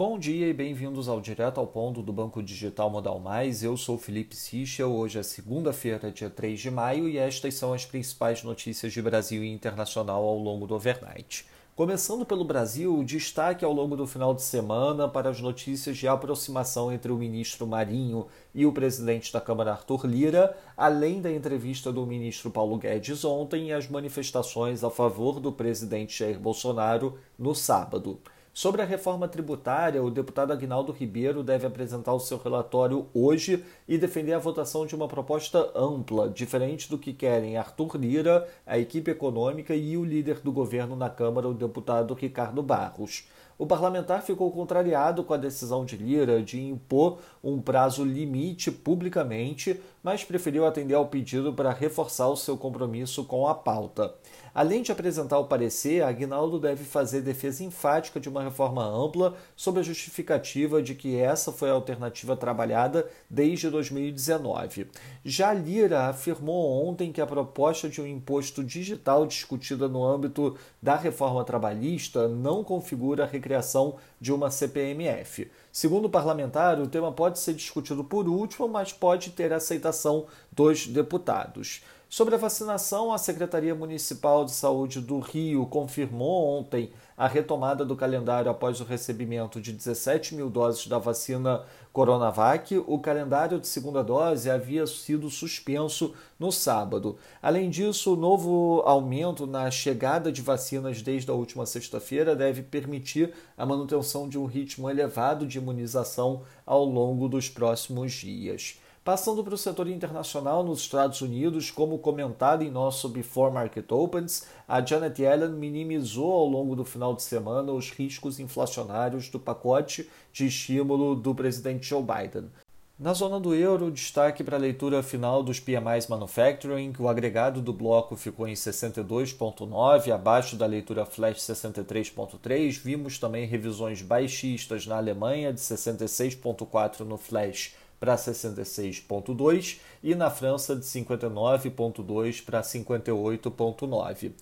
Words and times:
Bom 0.00 0.18
dia 0.18 0.48
e 0.48 0.54
bem-vindos 0.54 1.10
ao 1.10 1.20
Direto 1.20 1.60
ao 1.60 1.66
Ponto 1.66 2.00
do 2.00 2.10
Banco 2.10 2.42
Digital 2.42 2.88
Modal 2.88 3.20
Mais. 3.20 3.62
Eu 3.62 3.76
sou 3.76 3.98
Felipe 3.98 4.34
Sichel. 4.34 4.90
Hoje 4.90 5.18
é 5.18 5.22
segunda-feira, 5.22 6.10
dia 6.10 6.30
3 6.30 6.58
de 6.58 6.70
maio, 6.70 7.06
e 7.06 7.18
estas 7.18 7.52
são 7.52 7.74
as 7.74 7.84
principais 7.84 8.42
notícias 8.42 8.94
de 8.94 9.02
Brasil 9.02 9.44
e 9.44 9.52
internacional 9.52 10.24
ao 10.24 10.38
longo 10.38 10.66
do 10.66 10.74
overnight. 10.74 11.44
Começando 11.76 12.24
pelo 12.24 12.46
Brasil, 12.46 13.04
destaque 13.04 13.62
ao 13.62 13.74
longo 13.74 13.94
do 13.94 14.06
final 14.06 14.32
de 14.32 14.40
semana 14.40 15.06
para 15.06 15.28
as 15.28 15.38
notícias 15.38 15.98
de 15.98 16.08
aproximação 16.08 16.90
entre 16.90 17.12
o 17.12 17.18
ministro 17.18 17.66
Marinho 17.66 18.26
e 18.54 18.64
o 18.64 18.72
presidente 18.72 19.30
da 19.30 19.38
Câmara 19.38 19.72
Arthur 19.72 20.06
Lira, 20.06 20.56
além 20.78 21.20
da 21.20 21.30
entrevista 21.30 21.92
do 21.92 22.06
ministro 22.06 22.50
Paulo 22.50 22.78
Guedes 22.78 23.22
ontem 23.22 23.68
e 23.68 23.72
as 23.74 23.86
manifestações 23.86 24.82
a 24.82 24.88
favor 24.88 25.38
do 25.38 25.52
presidente 25.52 26.20
Jair 26.20 26.40
Bolsonaro 26.40 27.18
no 27.38 27.54
sábado. 27.54 28.18
Sobre 28.52 28.82
a 28.82 28.84
reforma 28.84 29.28
tributária, 29.28 30.02
o 30.02 30.10
deputado 30.10 30.52
Agnaldo 30.52 30.90
Ribeiro 30.90 31.42
deve 31.42 31.68
apresentar 31.68 32.12
o 32.12 32.18
seu 32.18 32.36
relatório 32.36 33.06
hoje 33.14 33.64
e 33.86 33.96
defender 33.96 34.32
a 34.32 34.40
votação 34.40 34.84
de 34.84 34.94
uma 34.94 35.06
proposta 35.06 35.70
ampla, 35.74 36.28
diferente 36.28 36.90
do 36.90 36.98
que 36.98 37.12
querem 37.12 37.56
Arthur 37.56 37.96
Lira, 37.96 38.48
a 38.66 38.76
equipe 38.76 39.08
econômica 39.08 39.72
e 39.72 39.96
o 39.96 40.04
líder 40.04 40.40
do 40.40 40.50
governo 40.50 40.96
na 40.96 41.08
Câmara, 41.08 41.48
o 41.48 41.54
deputado 41.54 42.12
Ricardo 42.12 42.60
Barros. 42.60 43.28
O 43.60 43.66
parlamentar 43.66 44.22
ficou 44.22 44.50
contrariado 44.50 45.22
com 45.22 45.34
a 45.34 45.36
decisão 45.36 45.84
de 45.84 45.94
Lira 45.94 46.42
de 46.42 46.58
impor 46.58 47.18
um 47.44 47.60
prazo 47.60 48.02
limite 48.02 48.72
publicamente, 48.72 49.78
mas 50.02 50.24
preferiu 50.24 50.64
atender 50.64 50.94
ao 50.94 51.08
pedido 51.08 51.52
para 51.52 51.70
reforçar 51.70 52.28
o 52.28 52.36
seu 52.38 52.56
compromisso 52.56 53.22
com 53.22 53.46
a 53.46 53.54
pauta. 53.54 54.14
Além 54.54 54.82
de 54.82 54.90
apresentar 54.90 55.38
o 55.38 55.44
parecer, 55.44 56.02
Aguinaldo 56.02 56.58
deve 56.58 56.84
fazer 56.84 57.20
defesa 57.20 57.62
enfática 57.62 58.18
de 58.18 58.28
uma 58.28 58.42
reforma 58.42 58.84
ampla 58.84 59.36
sob 59.54 59.78
a 59.78 59.82
justificativa 59.82 60.82
de 60.82 60.94
que 60.94 61.16
essa 61.16 61.52
foi 61.52 61.70
a 61.70 61.74
alternativa 61.74 62.36
trabalhada 62.36 63.06
desde 63.28 63.70
2019. 63.70 64.88
Já 65.24 65.52
Lira 65.52 66.08
afirmou 66.08 66.84
ontem 66.88 67.12
que 67.12 67.20
a 67.20 67.26
proposta 67.26 67.88
de 67.88 68.00
um 68.00 68.06
imposto 68.06 68.64
digital 68.64 69.24
discutida 69.24 69.86
no 69.86 70.04
âmbito 70.04 70.56
da 70.82 70.96
reforma 70.96 71.44
trabalhista 71.44 72.26
não 72.26 72.64
configura 72.64 73.24
a 73.24 73.28
recriação 73.50 73.96
de 74.20 74.32
uma 74.32 74.50
CPMF. 74.50 75.50
Segundo 75.72 76.04
o 76.04 76.10
parlamentar, 76.10 76.80
o 76.80 76.86
tema 76.86 77.10
pode 77.10 77.38
ser 77.38 77.54
discutido 77.54 78.04
por 78.04 78.28
último, 78.28 78.68
mas 78.68 78.92
pode 78.92 79.30
ter 79.30 79.52
aceitação 79.52 80.26
dos 80.52 80.86
deputados. 80.86 81.82
Sobre 82.12 82.34
a 82.34 82.38
vacinação, 82.38 83.12
a 83.12 83.18
Secretaria 83.18 83.72
Municipal 83.72 84.44
de 84.44 84.50
Saúde 84.50 85.00
do 85.00 85.20
Rio 85.20 85.64
confirmou 85.64 86.58
ontem 86.58 86.90
a 87.16 87.28
retomada 87.28 87.84
do 87.84 87.94
calendário 87.94 88.50
após 88.50 88.80
o 88.80 88.84
recebimento 88.84 89.60
de 89.60 89.72
17 89.72 90.34
mil 90.34 90.50
doses 90.50 90.88
da 90.88 90.98
vacina 90.98 91.62
Coronavac. 91.92 92.76
O 92.84 92.98
calendário 92.98 93.60
de 93.60 93.68
segunda 93.68 94.02
dose 94.02 94.50
havia 94.50 94.88
sido 94.88 95.30
suspenso 95.30 96.12
no 96.36 96.50
sábado. 96.50 97.16
Além 97.40 97.70
disso, 97.70 98.14
o 98.14 98.16
novo 98.16 98.82
aumento 98.84 99.46
na 99.46 99.70
chegada 99.70 100.32
de 100.32 100.42
vacinas 100.42 101.02
desde 101.02 101.30
a 101.30 101.34
última 101.34 101.64
sexta-feira 101.64 102.34
deve 102.34 102.60
permitir 102.60 103.32
a 103.56 103.64
manutenção 103.64 104.28
de 104.28 104.36
um 104.36 104.46
ritmo 104.46 104.90
elevado 104.90 105.46
de 105.46 105.58
imunização 105.58 106.42
ao 106.66 106.84
longo 106.84 107.28
dos 107.28 107.48
próximos 107.48 108.10
dias. 108.14 108.80
Passando 109.02 109.42
para 109.42 109.54
o 109.54 109.58
setor 109.58 109.88
internacional 109.88 110.62
nos 110.62 110.80
Estados 110.80 111.22
Unidos, 111.22 111.70
como 111.70 111.98
comentado 111.98 112.62
em 112.62 112.70
nosso 112.70 113.08
Before 113.08 113.50
Market 113.50 113.90
Opens, 113.90 114.46
a 114.68 114.84
Janet 114.84 115.22
Yellen 115.22 115.52
minimizou 115.52 116.30
ao 116.30 116.46
longo 116.46 116.76
do 116.76 116.84
final 116.84 117.14
de 117.14 117.22
semana 117.22 117.72
os 117.72 117.90
riscos 117.90 118.38
inflacionários 118.38 119.30
do 119.30 119.40
pacote 119.40 120.06
de 120.30 120.46
estímulo 120.46 121.16
do 121.16 121.34
presidente 121.34 121.86
Joe 121.86 122.02
Biden. 122.02 122.50
Na 122.98 123.14
zona 123.14 123.40
do 123.40 123.54
euro, 123.54 123.90
destaque 123.90 124.44
para 124.44 124.58
a 124.58 124.60
leitura 124.60 125.02
final 125.02 125.42
dos 125.42 125.58
PMIs 125.58 126.06
Manufacturing, 126.06 126.92
o 126.98 127.08
agregado 127.08 127.62
do 127.62 127.72
bloco 127.72 128.14
ficou 128.14 128.46
em 128.46 128.52
62,9, 128.52 130.12
abaixo 130.12 130.54
da 130.54 130.66
leitura 130.66 131.06
flash 131.06 131.38
63,3. 131.38 132.78
Vimos 132.78 133.18
também 133.18 133.46
revisões 133.46 134.02
baixistas 134.02 134.86
na 134.86 134.98
Alemanha, 134.98 135.50
de 135.50 135.60
66,4 135.60 137.00
no 137.00 137.16
flash 137.16 137.74
para 138.00 138.16
66,2 138.16 139.78
e 140.02 140.14
na 140.14 140.30
França 140.30 140.74
de 140.74 140.86
59,2 140.86 142.42
para 142.42 142.62
58,9. 142.62 144.32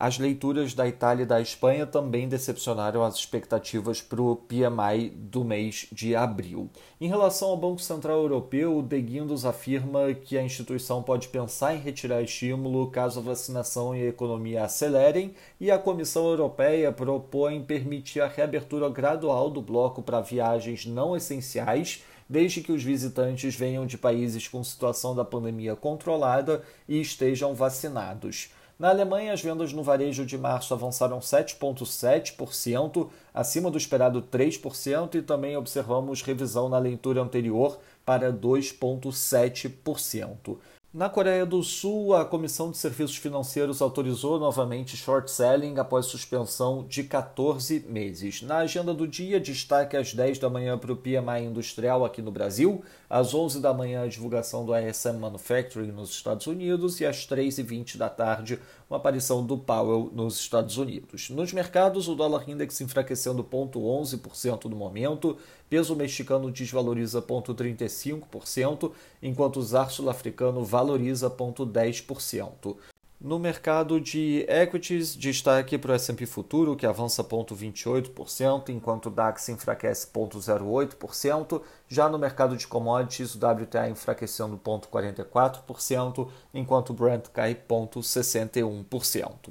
As 0.00 0.16
leituras 0.16 0.74
da 0.74 0.86
Itália 0.86 1.24
e 1.24 1.26
da 1.26 1.40
Espanha 1.40 1.84
também 1.84 2.28
decepcionaram 2.28 3.02
as 3.02 3.16
expectativas 3.16 4.00
para 4.00 4.22
o 4.22 4.36
PMI 4.36 5.10
do 5.10 5.44
mês 5.44 5.88
de 5.90 6.14
abril. 6.14 6.70
Em 7.00 7.08
relação 7.08 7.48
ao 7.48 7.56
Banco 7.56 7.80
Central 7.80 8.18
Europeu, 8.18 8.78
o 8.78 8.82
De 8.82 9.00
Guindos 9.00 9.44
afirma 9.44 10.14
que 10.14 10.38
a 10.38 10.42
instituição 10.42 11.02
pode 11.02 11.26
pensar 11.26 11.74
em 11.74 11.80
retirar 11.80 12.22
estímulo 12.22 12.92
caso 12.92 13.18
a 13.18 13.22
vacinação 13.24 13.92
e 13.92 14.02
a 14.02 14.08
economia 14.08 14.62
acelerem, 14.62 15.34
e 15.60 15.68
a 15.68 15.78
Comissão 15.80 16.28
Europeia 16.28 16.92
propõe 16.92 17.60
permitir 17.60 18.20
a 18.20 18.28
reabertura 18.28 18.88
gradual 18.88 19.50
do 19.50 19.60
bloco 19.60 20.00
para 20.00 20.20
viagens 20.20 20.86
não 20.86 21.16
essenciais 21.16 22.04
desde 22.28 22.60
que 22.60 22.72
os 22.72 22.82
visitantes 22.82 23.54
venham 23.54 23.86
de 23.86 23.96
países 23.96 24.46
com 24.46 24.62
situação 24.62 25.14
da 25.14 25.24
pandemia 25.24 25.74
controlada 25.74 26.62
e 26.86 27.00
estejam 27.00 27.54
vacinados. 27.54 28.50
Na 28.78 28.90
Alemanha, 28.90 29.32
as 29.32 29.40
vendas 29.42 29.72
no 29.72 29.82
varejo 29.82 30.24
de 30.24 30.38
março 30.38 30.72
avançaram 30.72 31.18
7,7%, 31.18 33.08
acima 33.34 33.72
do 33.72 33.78
esperado 33.78 34.22
3%, 34.22 35.16
e 35.16 35.22
também 35.22 35.56
observamos 35.56 36.22
revisão 36.22 36.68
na 36.68 36.78
leitura 36.78 37.20
anterior 37.20 37.80
para 38.04 38.32
2,7%. 38.32 40.58
Na 40.98 41.08
Coreia 41.08 41.46
do 41.46 41.62
Sul, 41.62 42.12
a 42.12 42.24
Comissão 42.24 42.72
de 42.72 42.76
Serviços 42.76 43.14
Financeiros 43.14 43.80
autorizou 43.80 44.36
novamente 44.36 44.96
short 44.96 45.30
selling 45.30 45.78
após 45.78 46.06
suspensão 46.06 46.84
de 46.88 47.04
14 47.04 47.86
meses. 47.88 48.42
Na 48.42 48.56
agenda 48.56 48.92
do 48.92 49.06
dia, 49.06 49.38
destaque 49.38 49.96
às 49.96 50.12
10 50.12 50.40
da 50.40 50.50
manhã 50.50 50.76
para 50.76 50.92
o 50.92 50.96
PMI 50.96 51.44
industrial 51.44 52.04
aqui 52.04 52.20
no 52.20 52.32
Brasil, 52.32 52.82
às 53.08 53.32
11 53.32 53.60
da 53.60 53.72
manhã 53.72 54.02
a 54.02 54.08
divulgação 54.08 54.66
do 54.66 54.74
ASM 54.74 55.20
Manufacturing 55.20 55.92
nos 55.92 56.10
Estados 56.10 56.48
Unidos 56.48 57.00
e 57.00 57.06
às 57.06 57.18
3h20 57.28 57.96
da 57.96 58.08
tarde 58.08 58.58
uma 58.90 58.96
aparição 58.96 59.44
do 59.44 59.56
Powell 59.56 60.10
nos 60.12 60.40
Estados 60.40 60.78
Unidos. 60.78 61.30
Nos 61.30 61.52
mercados, 61.52 62.08
o 62.08 62.14
dólar 62.14 62.48
index 62.48 62.80
enfraquecendo 62.80 63.44
0,11% 63.44 64.64
no 64.64 64.74
momento, 64.74 65.36
peso 65.68 65.94
mexicano 65.94 66.50
desvaloriza 66.50 67.20
0,35%, 67.20 68.92
enquanto 69.22 69.58
o 69.58 69.62
ZAR 69.62 69.90
sul-africano 69.90 70.64
valoriza 70.64 71.30
0,10%. 71.30 72.76
No 73.20 73.36
mercado 73.36 74.00
de 74.00 74.46
equities, 74.48 75.16
destaque 75.16 75.76
para 75.76 75.90
o 75.90 75.94
S&P 75.96 76.24
Futuro, 76.24 76.76
que 76.76 76.86
avança 76.86 77.24
0,28%, 77.24 78.68
enquanto 78.68 79.06
o 79.06 79.10
DAX 79.10 79.48
enfraquece 79.48 80.06
0,08%. 80.06 81.60
Já 81.88 82.08
no 82.08 82.16
mercado 82.16 82.56
de 82.56 82.64
commodities, 82.64 83.34
o 83.34 83.38
WTA 83.38 83.88
enfraquecendo 83.88 84.56
0,44%, 84.56 86.28
enquanto 86.54 86.90
o 86.90 86.94
Brent 86.94 87.26
cai 87.32 87.56
0,61%. 87.56 89.50